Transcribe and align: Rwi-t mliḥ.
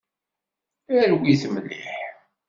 Rwi-t 1.11 1.43
mliḥ. 1.51 1.89